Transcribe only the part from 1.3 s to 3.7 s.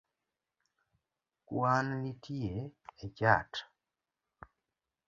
kwan manitie e chat